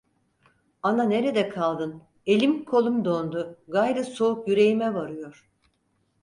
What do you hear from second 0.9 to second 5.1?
nerede kaldın, elim kolum dondu, gayrı soğuk yüreğime